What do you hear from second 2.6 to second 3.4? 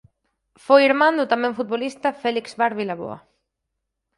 Vilaboa.